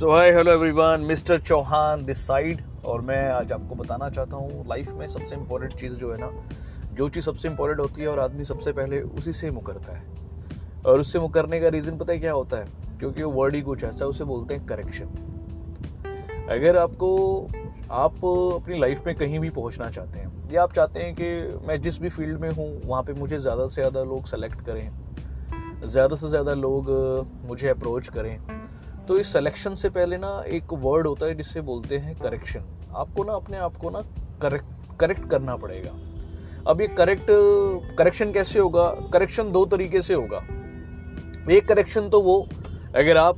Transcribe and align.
So 0.00 0.10
hi 0.10 0.30
hello 0.32 0.52
everyone 0.52 1.00
mister 1.00 1.38
Chauhan 1.38 2.04
this 2.04 2.18
side 2.26 2.60
और 2.84 3.00
मैं 3.00 3.18
आज 3.30 3.50
आपको 3.52 3.74
बताना 3.74 4.08
चाहता 4.10 4.36
हूँ 4.36 4.64
लाइफ 4.68 4.90
में 4.90 5.06
सबसे 5.08 5.34
इम्पोर्टेंट 5.34 5.72
चीज़ 5.80 5.94
जो 5.94 6.12
है 6.12 6.18
ना, 6.20 6.30
जो 6.94 7.08
चीज़ 7.08 7.24
सबसे 7.24 7.48
इम्पोर्टेंट 7.48 7.80
होती 7.80 8.02
है 8.02 8.08
और 8.08 8.18
आदमी 8.18 8.44
सबसे 8.44 8.72
पहले 8.72 9.00
उसी 9.00 9.32
से 9.32 9.50
मुकरता 9.50 9.96
है। 9.96 10.02
और 10.86 11.00
उससे 11.00 11.18
मुकरने 11.18 11.60
का 11.60 11.68
रीज़न 11.68 11.98
पता 11.98 12.12
है 12.12 12.18
क्या 12.18 12.32
होता 12.32 12.56
है? 12.56 12.66
क्योंकि 12.98 13.22
वो 13.22 13.30
वर्ड 13.32 13.54
ही 13.54 13.60
कुछ 13.62 13.84
ऐसा 13.84 14.04
है, 14.04 14.08
उसे 14.08 14.24
बोलते 14.24 14.54
हैं 14.54 14.66
करेक्शन 14.66 15.04
अगर 16.50 16.76
आपको, 16.76 17.50
आप 17.90 18.24
अपनी 18.54 18.78
लाइफ 18.78 19.06
में 19.06 19.14
कहीं 19.14 19.38
भी 19.40 19.50
पहुँचना 19.50 19.88
चाहते 19.90 20.18
हैं, 20.18 20.32
या 20.52 20.62
आप 20.62 20.72
चाहते 20.72 21.00
हैं 21.00 21.14
कि 21.14 21.66
मैं 21.68 21.80
जिस 21.82 22.00
भी 22.02 22.08
फ़ील्ड 22.08 22.40
में 22.40 22.50
हूँ, 22.50 22.70
वहाँ 22.84 23.02
पे 23.02 23.12
मुझे 23.12 23.38
ज़्यादा 23.38 23.66
से 23.66 23.74
ज़्यादा 23.74 24.04
लोग 24.04 24.26
सेलेक्ट 24.26 24.64
करें, 24.66 24.90
ज़्यादा 25.84 26.16
से 26.16 26.28
ज़्यादा 26.28 26.54
लोग 26.54 26.90
मुझे 27.44 27.68
अप्रोच 27.68 28.08
करें 28.08 28.59
तो 29.08 29.18
इस 29.18 29.32
सिलेक्शन 29.32 29.74
से 29.74 29.88
पहले 29.88 30.16
ना 30.16 30.42
एक 30.48 30.72
वर्ड 30.72 31.06
होता 31.06 31.26
है 31.26 31.34
जिससे 31.34 31.60
बोलते 31.60 31.98
हैं 31.98 32.14
करेक्शन 32.18 32.64
आपको 32.96 33.24
ना 33.24 33.32
अपने 33.32 33.56
आप 33.56 33.76
को 33.76 33.90
ना 33.90 34.00
करेक्ट 34.42 34.98
करेक्ट 35.00 35.28
करना 35.30 35.56
पड़ेगा। 35.56 35.90
अब 36.66 36.80
ये 36.80 36.86
करेक्ट 36.88 37.26
करेक्शन 37.98 38.32
कैसे 38.32 38.58
होगा? 38.58 38.88
करेक्शन 39.12 39.52
दो 39.52 39.64
तरीके 39.66 40.02
से 40.02 40.14
होगा। 40.14 40.38
एक 41.52 41.68
करेक्शन 41.68 42.08
तो 42.08 42.20
वो, 42.20 42.40
अगर 42.96 43.16
आप 43.16 43.36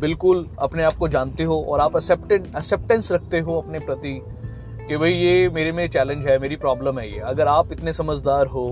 बिल्कुल 0.00 0.46
अपने 0.58 0.82
आप 0.82 0.94
को 0.94 1.08
जानते 1.08 1.42
हो 1.42 1.60
और 1.62 1.80
आप 1.80 1.96
एक्सेप्टेंस 1.96 2.46
एक्सेप्टेंस 2.46 3.12
रखते 3.12 3.40
हो 3.40 3.60
अपने 3.60 3.78
प्रति 3.78 4.20
कि 4.88 4.96
भाई 4.96 5.12
ये 5.12 5.48
मेरे 5.48 5.72
में 5.72 5.88
चैलेंज 5.88 6.26
है, 6.26 6.38
मेरी 6.38 6.56
प्रॉब्लम 6.56 6.98
है 6.98 7.10
ये। 7.12 7.18
अगर 7.18 7.48
आप 7.48 7.72
इतने 7.72 7.92
समझदार 7.92 8.46
हो 8.46 8.66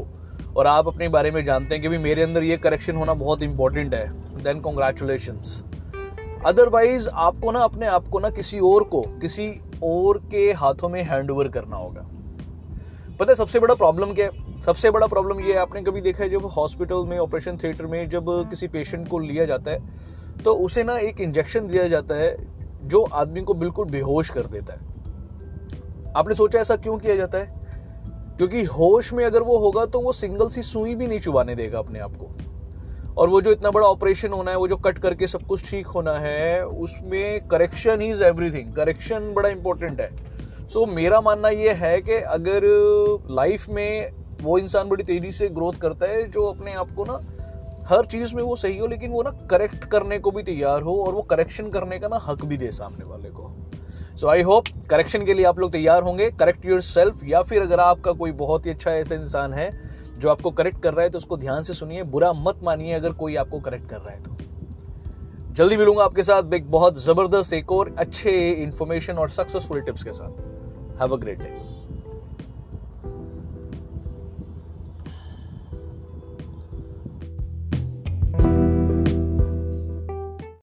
और 0.57 0.67
आप 0.67 0.89
अपने 0.89 1.09
बारे 1.09 1.31
में 1.31 1.45
जानते 1.45 1.75
हैं 1.75 1.83
कि 1.83 1.89
भाई 1.89 1.99
मेरे 1.99 2.23
अंदर 2.23 2.43
ये 2.43 2.57
करेक्शन 2.57 2.97
होना 2.97 3.15
बहुत 3.15 3.43
इंपॉर्टेंट 3.43 3.95
है 3.95 4.07
देन 4.43 4.61
कॉन्ग्रेचुलेशंस 4.61 5.63
अदरवाइज़ 6.47 7.09
आपको 7.09 7.51
ना 7.53 7.61
अपने 7.61 7.87
आप 7.87 8.07
को 8.09 8.19
ना 8.19 8.29
किसी 8.31 8.59
और 8.61 8.85
को, 8.85 9.01
किसी 9.21 9.49
और 9.83 10.19
के 10.31 10.53
हाथों 10.53 10.89
में 10.89 11.03
हैंड 11.03 11.31
ओवर 11.31 11.49
करना 11.49 11.77
होगा। 11.77 12.07
पता 13.21 13.31
है, 13.31 13.35
सबसे 13.35 13.61
बड़ा 13.61 13.75
प्रॉब्लम 13.75 14.13
क्या 14.15 14.27
है? 14.27 14.61
सबसे 14.61 14.91
बड़ा 14.91 15.07
प्रॉब्लम 15.07 15.41
ये 15.41 15.53
है, 15.53 15.59
आपने 15.59 15.83
कभी 15.83 16.01
देखा 16.01 16.25
है 16.25 16.31
जब 16.31 16.47
हॉस्पिटल 16.47 17.05
में 17.07 17.19
ऑपरेशन 17.19 17.57
थिएटर 17.57 17.87
में 17.87 18.09
जब 18.11 18.27
किसी 18.51 18.69
पेशेंट 18.69 19.09
को 19.09 19.19
लिया 19.19 19.45
जाता 19.45 19.71
है 19.71 20.43
तो 20.45 20.55
उसे 20.57 20.85
ना 20.85 20.97
एक 20.99 21.21
इंजेक्शन 21.21 21.67
दिया 21.67 21.89
जाता 21.89 22.15
है, 22.15 22.37
जो 22.85 23.03
आदमी 23.03 23.41
को 23.41 23.55
बिल्कुल 23.55 23.91
बेहोश 23.91 24.31
कर 24.31 24.47
देता 24.47 24.73
है। 24.73 26.13
आपने 26.17 26.35
सोचा 26.35 26.59
ऐसा 26.59 26.77
क्यों 26.77 26.99
किया 26.99 27.17
जाता 27.17 27.39
है? 27.39 27.61
क्योंकि 28.37 28.63
होश 28.65 29.13
में 29.13 29.25
अगर 29.25 29.43
वो 29.43 29.59
होगा 29.59 29.85
तो 29.87 30.01
वो 30.01 30.13
सिंगल 30.13 30.49
सी 30.49 30.63
सुई 30.63 30.95
भी 30.95 31.07
नहीं 31.07 31.21
चुबाने 31.21 31.55
देगा 31.55 31.79
अपने 31.79 31.99
आप 31.99 32.17
को। 32.17 32.35
और 33.19 33.29
वो 33.29 33.41
जो 33.41 33.53
इतना 33.53 33.71
बड़ा 33.71 33.87
ऑपरेशन 33.87 34.33
होना 34.33 34.51
है 34.51 34.57
वो 34.57 34.69
जो 34.69 34.77
कट 34.77 34.99
करके 34.99 35.27
सब 35.27 35.43
कुछ 35.43 35.71
ठीक 35.71 35.87
होना 35.87 36.19
है 36.19 36.65
उसमें 36.67 37.49
करेक्शन 37.49 38.03
इज़ 38.03 38.23
एवरीथिंग 38.25 38.73
करेक्शन 38.73 39.33
बड़ा 39.35 39.49
इंपॉर्टेंट 39.49 40.01
है। 40.01 40.11
सो 40.69 40.81
so, 40.81 40.93
मेरा 40.95 41.21
मानना 41.21 41.49
ये 41.49 41.73
है 41.73 42.01
कि 42.01 42.13
अगर 42.13 42.63
लाइफ 43.31 43.69
में 43.69 44.11
वो 44.43 44.59
इंसान 44.59 44.89
बड़ी 44.89 45.05
तेज़ी 45.05 45.33
से 45.33 45.49
ग्रोथ 45.49 45.73
करता 45.73 46.07
है 46.07 46.23
जो 46.31 46.47
अपने 46.47 46.73
आप 46.75 46.91
को 46.91 47.05
ना 47.05 47.21
हर 47.89 48.05
चीज़ 48.05 48.35
में 48.35 48.43
वो 48.43 48.57
सही 48.57 48.79
हो 48.79 48.87
लेकिन 48.87 49.11
वो 49.11 49.23
ना 49.23 49.31
करेक्ट 49.51 49.85
करने 49.85 50.19
को 50.19 50.31
भी 50.31 50.43
तैयार 50.43 50.83
हो 50.83 50.97
और 51.05 51.15
वो 51.15 51.23
करेक्शन 51.23 51.71
करने 51.71 51.99
का 51.99 52.09
ना 52.09 52.21
हक 52.27 52.45
भी 52.45 52.57
दे 52.57 52.71
सामने 52.71 53.05
वाले 53.05 53.29
को। 53.29 53.51
सो 54.21 54.29
आई 54.29 54.43
होप 54.43 54.65
करेक्शन 54.91 55.25
के 55.27 55.35
लिए 55.35 55.45
आप 55.45 55.59
लोग 55.59 55.73
तैयार 55.73 56.03
होंगे। 56.03 56.31
करेक्ट 56.31 56.67
योर 56.67 56.81
सेल्फ 56.81 57.25
या 57.25 57.43
फिर 57.43 57.63
अगर 57.63 57.81
आपका 57.81 58.13
कोई 58.13 58.33
बहुत 58.33 58.67
ही 58.67 58.71
अच्छा 58.71 58.91
ऐसा 58.91 59.15
इंसान 59.15 59.53
है 59.53 59.71
जो 60.23 60.29
आपको 60.29 60.51
करेक्ट 60.51 60.83
कर 60.83 60.95
रहा 60.95 61.05
है 61.05 61.11
तो 61.11 61.19
उसको 61.19 61.37
ध्यान 61.37 61.63
से 61.63 61.75
सुनिए, 61.75 62.03
बुरा 62.05 62.33
मत 62.33 62.59
मानिए 62.63 62.93
अगर 62.95 63.13
कोई 63.13 63.37
आपको 63.37 63.61
करेक्ट 63.61 63.89
कर 63.91 64.01
रहा 64.01 64.11
है 64.11 64.23
तो। 64.23 64.37
जल्दी 65.55 65.77
मिलूँगा 65.77 66.05
आपके 66.05 66.23
साथ 66.23 66.53
एक 66.55 66.71
बहुत 66.71 67.03
ज़बरदस्त 67.05 67.53
एक 67.53 67.73
और 67.73 67.95
अच्छे 67.99 68.31
इंफॉर्मेशन 68.53 69.19
और 69.19 69.29
सक्सेसफुल 69.31 69.81
टिप्स 69.81 70.05
के 70.05 70.13
साथ। 70.13 71.01
Have 71.01 71.17
a 71.17 71.21
great 71.21 71.39
day 71.39 71.51